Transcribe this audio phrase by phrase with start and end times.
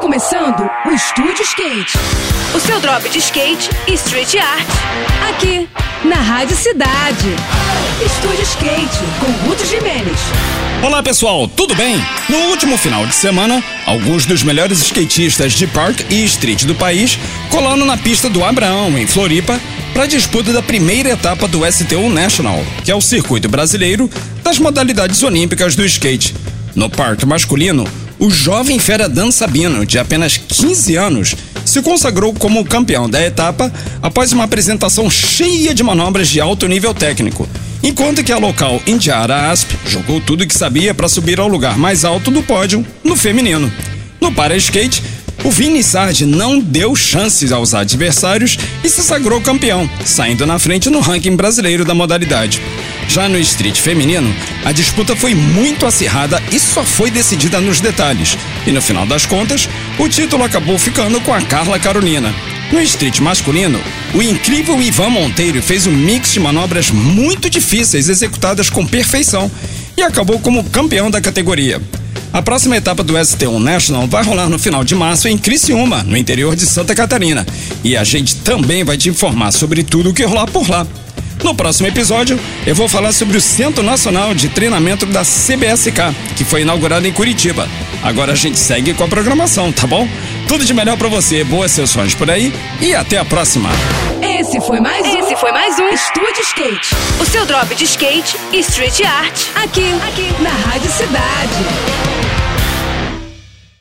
[0.00, 1.98] começando o Estúdio Skate.
[2.54, 4.66] O seu drop de skate e street art.
[5.28, 5.68] Aqui,
[6.04, 7.34] na Rádio Cidade.
[8.04, 10.18] Estúdio Skate, com Ruth Jimenez.
[10.82, 11.96] Olá pessoal, tudo bem?
[12.28, 17.18] No último final de semana, alguns dos melhores skatistas de park e street do país
[17.50, 19.60] colaram na pista do Abraão, em Floripa,
[19.92, 24.08] para a disputa da primeira etapa do STU National, que é o circuito brasileiro
[24.44, 26.34] das modalidades olímpicas do skate.
[26.74, 27.84] No parque masculino,
[28.18, 33.72] o jovem fera Dan Sabino, de apenas 15 anos, se consagrou como campeão da etapa
[34.02, 37.48] após uma apresentação cheia de manobras de alto nível técnico,
[37.82, 42.04] enquanto que a local Indiara Asp jogou tudo que sabia para subir ao lugar mais
[42.04, 43.70] alto do pódio no feminino.
[44.20, 45.02] No para-skate,
[45.44, 50.90] o Vini Sardi não deu chances aos adversários e se sagrou campeão, saindo na frente
[50.90, 52.60] no ranking brasileiro da modalidade.
[53.08, 54.32] Já no street feminino,
[54.66, 58.36] a disputa foi muito acirrada e só foi decidida nos detalhes.
[58.66, 59.66] E no final das contas,
[59.98, 62.34] o título acabou ficando com a Carla Carolina.
[62.70, 63.80] No street masculino,
[64.14, 69.50] o incrível Ivan Monteiro fez um mix de manobras muito difíceis executadas com perfeição
[69.96, 71.80] e acabou como campeão da categoria.
[72.30, 76.14] A próxima etapa do ST1 National vai rolar no final de março em Criciúma, no
[76.14, 77.46] interior de Santa Catarina.
[77.82, 80.86] E a gente também vai te informar sobre tudo o que rolar por lá.
[81.42, 86.44] No próximo episódio, eu vou falar sobre o Centro Nacional de Treinamento da CBSK, que
[86.44, 87.68] foi inaugurado em Curitiba.
[88.02, 90.08] Agora a gente segue com a programação, tá bom?
[90.46, 93.68] Tudo de melhor para você, boas sessões por aí e até a próxima.
[94.22, 95.18] Esse foi mais um.
[95.18, 96.94] Esse foi mais um Estúdio Skate.
[97.20, 99.46] O seu drop de skate e street art.
[99.56, 100.77] Aqui, aqui, na Rádio.